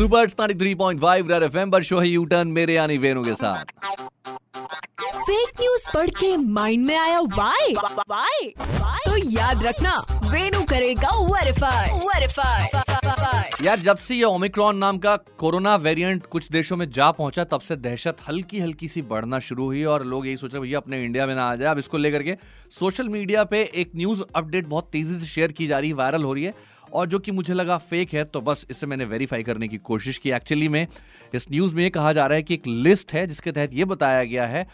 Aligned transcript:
Superstar 0.28 0.52
three 0.58 0.74
point 0.74 1.00
five 1.00 1.30
red 1.30 1.42
FM 1.42 1.70
पर 1.70 1.82
show 1.84 1.98
है 1.98 2.06
U 2.08 2.24
turn 2.24 2.48
मेरे 2.48 2.74
यानी 2.74 2.96
वेनु 2.98 3.24
के 3.24 3.34
साथ। 3.34 3.64
फेक 5.16 5.60
न्यूज़ 5.60 5.88
पढ़ 5.94 6.10
के 6.10 6.36
माइंड 6.36 6.86
में 6.86 6.96
आया 6.96 7.18
वाई 7.20 7.74
वाई 7.74 8.48
तो 9.06 9.16
याद 9.30 9.64
रखना 9.64 9.92
वेनु 10.30 10.62
करेगा 10.70 11.10
वेरीफाई 11.26 11.98
वेरीफाई 11.98 13.66
यार 13.66 13.78
जब 13.78 13.96
से 13.98 14.14
ये 14.14 14.24
ओमिक्रॉन 14.24 14.76
नाम 14.76 14.98
का 14.98 15.16
कोरोना 15.38 15.76
वेरिएंट 15.78 16.26
कुछ 16.26 16.48
देशों 16.52 16.76
में 16.76 16.90
जा 16.90 17.10
पहुँचा 17.10 17.44
तब 17.44 17.60
से 17.60 17.76
दहशत 17.78 18.16
हल्की 18.28 18.60
हल्की 18.60 18.88
सी 18.88 19.02
बढ़ना 19.12 19.38
शुरू 19.50 19.64
हुई 19.64 19.84
और 19.84 20.06
लोग 20.06 20.26
यही 20.26 20.36
सोच 20.36 20.52
रहे 20.52 20.62
भैया 20.62 20.78
अपने 20.78 21.04
इंडिया 21.04 21.26
में 21.26 21.34
ना 21.34 21.44
आ 21.44 21.54
जाए। 21.56 21.70
अब 21.70 21.78
इसको 21.78 21.96
लेकर 21.98 22.22
के 22.22 22.36
सोशल 22.78 23.08
मीडिया 23.08 23.44
पे 23.44 23.62
एक 23.74 23.92
न्यूज़ 23.96 24.22
अपडेट 24.36 24.66
बहुत 24.66 24.88
तेज़ी 24.92 25.18
से 25.18 25.26
शेयर 25.26 25.52
की 25.52 25.66
जा 25.66 25.78
रही 25.78 25.90
है 25.90 25.94
वायरल 25.96 26.22
हो 26.22 26.32
रही 26.32 26.44
है। 26.44 26.54
और 26.92 27.06
जो 27.06 27.18
कि 27.18 27.32
मुझे 27.32 27.54
लगा 27.54 27.76
फेक 27.78 28.12
है 28.14 28.24
तो 28.24 28.40
बस 28.40 28.66
इसे 28.70 28.86
मैंने 28.86 29.04
वेरीफाई 29.06 29.42
करने 29.42 29.68
की 29.68 29.78
कोशिश 29.78 30.18
की। 30.18 30.30
एक्चुअली 30.32 30.68
में 30.68 30.86
इस 31.34 31.50
न्यूज़ 31.50 31.74
में 31.74 31.82
ये 31.82 31.90
कहा 31.90 32.12
जा 32.12 32.26
रहा 32.26 32.36
है 32.36 32.42
कि 32.42 32.54
एक 32.54 32.66
लिस्ट 32.66 33.12
है, 33.12 33.26
जिसके 33.26 33.52
तहत 33.52 33.74
ये 33.74 33.84
बताया 33.86 34.24
गया 34.24 34.46
है 34.46 34.66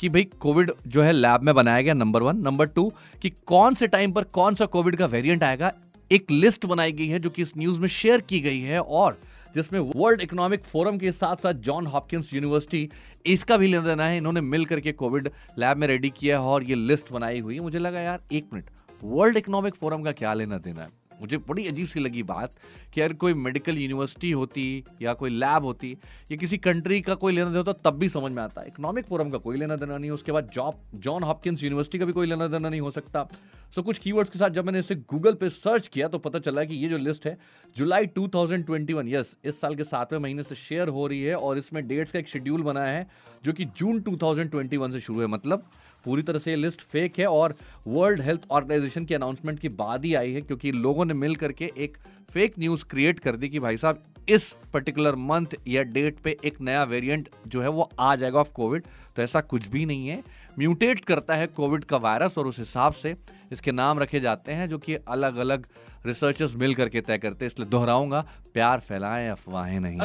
कि 0.00 0.08
भाई 0.08 0.24
कोविड 0.40 0.72
जो 0.86 1.02
है 1.02 1.12
लैब 1.12 1.42
में 1.42 1.54
बनाया 1.54 1.82
गया 1.82 1.94
नंबर 1.94 2.22
वन 2.22 2.36
नंबर 2.38 2.66
टू 2.68 2.92
कि 3.22 3.30
कौन 3.46 3.74
से 3.74 3.86
टाइम 3.86 4.12
पर 4.12 4.24
कौन 4.32 4.54
सा 4.54 4.66
कोविड 4.66 4.96
का 4.96 5.06
वेरिएंट 5.06 5.42
आएगा, 5.44 5.72
एक 6.10 6.30
लिस्ट 6.30 6.66
बनाई 6.66 6.92
गई 6.92 7.06
है, 7.06 7.18
जो 7.18 7.30
कि 7.30 7.42
इस 7.42 7.52
न्यूज़ 7.58 7.80
में 7.80 7.88
शेयर 7.88 8.20
की 8.20 8.40
गई 8.40 8.60
है 8.60 8.80
और 8.80 9.18
जिसमें 9.54 9.78
वर्ल्ड 9.80 10.20
इकोनॉमिक 10.20 10.64
फोरम 10.64 10.98
के 10.98 11.12
साथ 11.12 11.36
साथ 11.36 11.54
जॉन 11.66 11.86
हॉपकिंस 11.86 12.32
यूनिवर्सिटी 12.34 12.88
इसका 13.26 13.56
भी 13.56 13.66
लेना 13.66 13.86
देना 13.86 14.06
है। 14.06 14.16
इन्होंने 14.16 14.40
मिल 14.40 14.64
करके 14.64 14.92
कोविड 14.92 15.28
लैब 15.58 15.76
में 15.76 15.86
रेडी 15.88 16.10
किया 16.10 16.38
है 16.38 16.44
और 16.44 16.64
ये 16.64 16.74
लिस्ट 16.74 17.12
बनाई 17.12 17.40
हुई 17.40 17.54
है। 17.54 17.60
मुझे 17.60 17.78
लगा, 17.78 18.00
यार, 18.00 18.20
एक 18.32 18.46
मिनट 18.52 18.70
वर्ल्ड 19.04 19.36
इकोनॉमिक 19.36 19.74
फोरम 19.74 20.02
का 20.02 20.12
क्या 20.12 20.34
लेना 20.34 20.58
देना 20.58 20.82
है? 20.82 20.88
मुझे 21.20 21.38
बड़ी 21.38 21.66
अजीब 21.66 21.86
सी 21.86 22.00
लगी 22.00 22.22
बात 22.22 22.54
कि 22.94 23.00
अगर 23.00 23.14
कोई 23.14 23.34
मेडिकल 23.34 23.78
यूनिवर्सिटी 23.78 24.30
होती 24.30 24.84
या 25.02 25.12
कोई 25.14 25.30
लैब 25.30 25.64
होती, 25.64 25.96
या 26.30 26.36
किसी 26.36 26.58
कंट्री 26.58 27.00
का 27.00 27.14
कोई 27.14 27.32
लेना 27.32 27.48
देना 27.48 27.58
होता, 27.58 27.90
तब 27.90 27.98
भी 27.98 28.08
समझ 28.08 28.32
में 28.32 28.42
आता। 28.42 28.62
इकोनॉमिक 28.62 29.06
फोरम 29.06 29.30
का 29.30 29.38
कोई 29.38 29.56
लेना 29.56 29.76
देना 29.76 29.98
नहीं, 29.98 30.10
उसके 30.10 30.32
बाद 30.32 30.50
जॉब 30.54 30.80
जॉन 30.94 31.22
हॉपकिंस 31.22 31.62
यूनिवर्सिटी 31.62 31.98
का 31.98 32.04
भी 32.04 32.12
कोई 32.12 32.26
लेना 32.26 32.46
देना 32.46 32.68
नहीं 32.68 32.80
हो 32.80 32.90
सकता। 32.90 33.26
सो 33.74 33.82
कुछ 33.82 33.98
कीवर्ड्स 33.98 34.30
के 34.30 34.38
साथ 34.38 34.50
जब 34.50 34.66
मैंने 34.66 34.78
इसे 34.78 34.94
गूगल 34.94 35.34
पे 35.34 35.48
सर्च 35.50 35.86
किया 35.86 36.08
तो 36.08 36.18
पता 36.18 36.38
चला 36.38 36.62
कि 36.64 36.74
ये 36.74 36.88
जो 36.88 36.98
लिस्ट 36.98 37.26
है 37.26 37.36
जुलाई 37.76 38.06
2021 38.08 39.08
यस 39.08 39.34
इस 39.44 39.60
साल 39.60 39.74
के 39.74 39.84
सातवें 39.84 40.18
महीने 40.18 40.42
से 40.42 40.54
शेयर 40.54 40.88
हो 40.88 41.06
रही 41.06 41.22
है 41.22 41.34
और 41.34 41.58
इसमें 41.58 41.86
डेट्स 41.88 42.12
का 42.12 42.18
एक 42.18 42.28
शेड्यूल 42.28 42.62
बनाया 42.62 42.92
है, 42.92 43.06
जो 43.44 43.52
कि 43.52 43.64
जून 43.78 44.00
2021 44.00 44.92
से 44.92 45.00
शुरू 45.00 45.20
है। 45.20 45.26
मतलब 45.26 45.68
पूरी 46.04 46.22
तरह 46.22 46.38
से 46.38 46.50
ये 46.50 46.56
लिस्ट 46.56 46.80
फेक 46.82 47.18
है 47.18 47.26
और 47.26 47.54
वर्ल्ड 47.86 48.20
हेल्थ 48.20 48.46
ऑर्गेनाइजेशन 48.50 49.04
की 49.04 49.14
अनाउंसमेंट 49.14 49.58
के 49.60 49.68
बाद 49.68 50.04
ही 50.04 50.14
आई 50.14 50.32
है 50.32 50.40
क्योंकि 50.40 50.72
लोगों 50.72 51.04
ने 51.04 51.14
मिल 51.14 51.36
करके 51.36 51.70
एक 51.76 51.96
फेक 52.32 52.58
न्यूज़ 52.58 52.84
क्रिएट 52.84 53.18
कर 53.18 53.36
दी 53.36 53.48
कि 53.48 53.58
भाई 53.58 53.76
साहब, 53.76 54.02
इस 54.28 54.50
पर्टिकुलर 54.72 55.14
मंथ 55.16 55.54
या 55.68 55.82
डेट 55.82 56.18
पे 56.18 56.36
एक 56.44 56.60
नया 56.60 56.82
वेरिएंट 56.84 57.28
जो 57.46 57.62
है 57.62 57.68
वो 57.68 57.88
आ 57.98 58.14
जाएगा 58.16 58.38
ऑफ़ 58.40 58.50
कोविड 58.52 58.82
तो 59.16 59.22
ऐसा 59.22 59.40
कुछ 59.42 59.66
भी 59.68 59.84
नहीं 59.86 60.08
है। 60.08 60.22
म्यूटेट 60.58 61.04
करता 61.04 61.36
है 61.36 61.46
कोविड 61.46 61.84
का 61.84 61.96
वायरस 61.96 62.38
और 62.38 62.46
उस 62.46 62.58
हिसाब 62.58 62.92
से 62.92 63.14
इसके 63.52 63.72
नाम 63.72 63.98
रखे 63.98 64.20
जाते 64.20 64.52
हैं 64.52 64.68
जो 64.68 64.78
कि 64.78 64.94
अलग 64.94 65.36
अलग 65.36 65.66
रिसर्चर्स 66.06 66.54
मिल 66.56 66.74
करके 66.74 67.00
तय 67.00 67.18
करते 67.18 67.44
हैं। 67.44 67.52
इसलिए 67.52 67.68
दोहराऊँगा, 67.68 68.20
प्यार 68.54 68.80
फैलाएँ, 68.80 69.28
अफवाहें 69.28 69.80
नहीं। 69.80 69.98